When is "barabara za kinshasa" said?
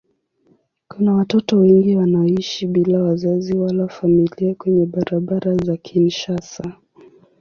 4.85-6.73